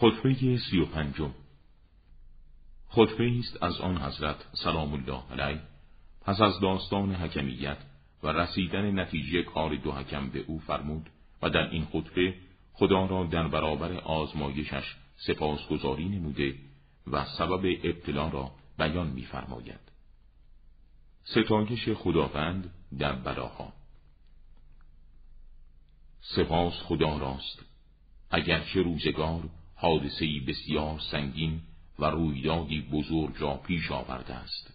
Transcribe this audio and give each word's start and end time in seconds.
خطبه 0.00 0.58
سی 0.58 0.78
و 0.78 0.86
پنجم. 0.86 1.30
خطبه 2.88 3.38
است 3.38 3.62
از 3.62 3.80
آن 3.80 3.98
حضرت 3.98 4.36
سلام 4.52 4.92
الله 4.92 5.22
علیه 5.30 5.60
پس 6.22 6.40
از 6.40 6.60
داستان 6.60 7.14
حکمیت 7.14 7.76
و 8.22 8.28
رسیدن 8.28 9.00
نتیجه 9.00 9.42
کار 9.42 9.74
دو 9.74 9.92
حکم 9.92 10.30
به 10.30 10.44
او 10.46 10.58
فرمود 10.58 11.10
و 11.42 11.50
در 11.50 11.70
این 11.70 11.84
خطبه 11.84 12.34
خدا 12.72 13.06
را 13.06 13.24
در 13.24 13.48
برابر 13.48 13.92
آزمایشش 13.92 14.96
سپاسگزاری 15.16 16.08
نموده 16.08 16.54
و 17.06 17.24
سبب 17.24 17.66
ابتلا 17.84 18.28
را 18.28 18.50
بیان 18.78 19.06
می‌فرماید. 19.06 19.80
ستایش 21.24 21.88
خداوند 21.88 22.70
در 22.98 23.12
بلاها. 23.12 23.72
سپاس 26.20 26.74
خدا 26.74 27.18
راست. 27.18 27.64
اگرچه 28.30 28.82
روزگار 28.82 29.48
حادثه‌ای 29.80 30.40
بسیار 30.40 31.00
سنگین 31.10 31.60
و 31.98 32.04
رویدادی 32.04 32.80
بزرگ 32.80 33.34
را 33.38 33.56
پیش 33.56 33.90
آورده 33.90 34.34
است 34.34 34.74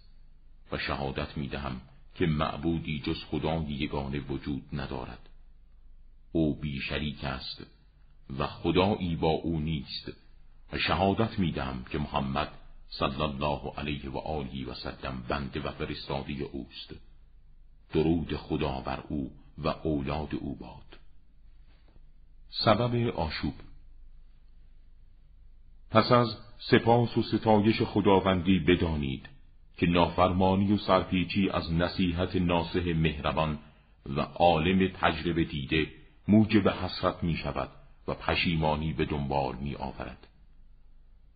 و 0.72 0.78
شهادت 0.78 1.36
می 1.36 1.48
دهم 1.48 1.80
که 2.14 2.26
معبودی 2.26 3.00
جز 3.00 3.24
خدای 3.24 3.64
یگانه 3.64 4.20
وجود 4.20 4.62
ندارد. 4.72 5.28
او 6.32 6.60
بی 6.60 6.80
شریک 6.80 7.24
است 7.24 7.66
و 8.38 8.46
خدایی 8.46 9.16
با 9.16 9.28
او 9.28 9.60
نیست 9.60 10.12
و 10.72 10.78
شهادت 10.78 11.38
می 11.38 11.52
دهم 11.52 11.84
که 11.84 11.98
محمد 11.98 12.48
صلی 12.88 13.22
الله 13.22 13.72
علیه 13.76 14.10
و 14.10 14.18
آله 14.18 14.66
و 14.66 14.74
سلم 14.74 15.22
بنده 15.28 15.60
و 15.60 15.72
فرستاده 15.72 16.32
اوست. 16.32 16.94
درود 17.92 18.36
خدا 18.36 18.80
بر 18.80 19.00
او 19.08 19.32
و 19.58 19.68
اولاد 19.68 20.34
او 20.34 20.56
باد. 20.56 20.98
سبب 22.50 23.16
آشوب 23.16 23.54
پس 25.94 26.12
از 26.12 26.36
سپاس 26.58 27.18
و 27.18 27.22
ستایش 27.22 27.82
خداوندی 27.82 28.58
بدانید 28.58 29.28
که 29.76 29.86
نافرمانی 29.86 30.72
و 30.72 30.78
سرپیچی 30.78 31.50
از 31.50 31.72
نصیحت 31.72 32.36
ناسه 32.36 32.94
مهربان 32.94 33.58
و 34.06 34.20
عالم 34.20 34.88
تجربه 34.88 35.44
دیده 35.44 35.86
موجب 36.28 36.68
حسرت 36.68 37.22
می 37.22 37.36
شود 37.36 37.68
و 38.08 38.14
پشیمانی 38.14 38.92
به 38.92 39.04
دنبال 39.04 39.56
می 39.56 39.74
آورد. 39.74 40.26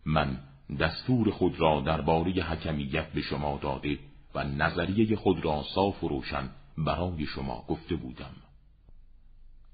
من 0.05 0.39
دستور 0.79 1.31
خود 1.31 1.59
را 1.59 1.81
درباره 1.81 2.31
حکمیت 2.31 3.07
به 3.11 3.21
شما 3.21 3.59
داده 3.61 3.99
و 4.35 4.43
نظریه 4.43 5.15
خود 5.15 5.45
را 5.45 5.63
صاف 5.75 6.03
و 6.03 6.07
روشن 6.07 6.49
برای 6.77 7.25
شما 7.25 7.65
گفته 7.67 7.95
بودم. 7.95 8.35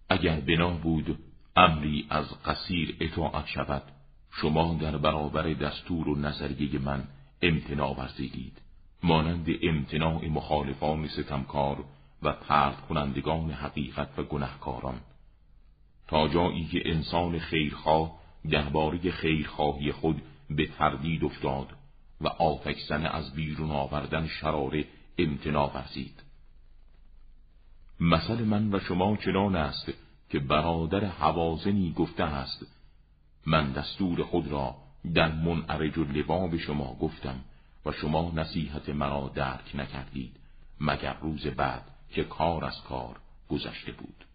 اگر 0.10 0.40
بنا 0.40 0.70
بود 0.70 1.20
امری 1.56 2.08
از 2.10 2.44
قصیر 2.44 2.98
اطاعت 3.00 3.48
شود 3.48 3.84
شما 4.42 4.78
در 4.82 4.98
برابر 4.98 5.54
دستور 5.54 6.10
و 6.10 6.16
نظریه 6.16 6.80
من 6.80 7.04
امتناع 7.42 7.96
ورزیدید. 7.98 8.62
مانند 9.04 9.48
امتناع 9.64 10.28
مخالفان 10.28 11.08
ستمکار 11.08 11.84
و 12.24 12.34
ترد 12.48 12.82
کنندگان 12.90 13.52
حقیقت 13.52 14.20
و 14.20 14.24
گنهکاران. 14.24 15.00
تا 16.08 16.28
جایی 16.28 16.66
که 16.66 16.82
انسان 16.86 17.40
خیرخواه 17.40 18.20
درباره 18.50 19.12
خیرخواهی 19.12 19.92
خود 19.92 20.22
به 20.50 20.66
تردید 20.66 21.24
افتاد 21.24 21.68
و 22.22 22.28
آتکسن 22.28 23.06
از 23.06 23.34
بیرون 23.34 23.72
آوردن 23.72 24.28
شراره 24.28 24.86
امتناع 25.18 25.72
ورزید. 25.76 26.24
مثل 28.00 28.44
من 28.44 28.74
و 28.76 28.80
شما 28.80 29.18
چنان 29.18 29.56
است 29.56 29.94
که 30.30 30.40
برادر 30.40 31.06
حوازنی 31.06 31.94
گفته 31.94 32.24
است 32.24 32.75
من 33.46 33.72
دستور 33.72 34.24
خود 34.24 34.48
را 34.48 34.76
در 35.14 35.32
منعرج 35.32 35.98
و 35.98 36.04
لباب 36.04 36.58
شما 36.58 36.96
گفتم 36.96 37.44
و 37.86 37.92
شما 37.92 38.32
نصیحت 38.36 38.90
مرا 38.90 39.32
درک 39.36 39.76
نکردید 39.76 40.40
مگر 40.82 41.18
روز 41.22 41.48
بعد 41.48 41.92
که 42.10 42.24
کار 42.24 42.66
از 42.66 42.82
کار 42.82 43.20
گذشته 43.50 43.92
بود. 43.92 44.26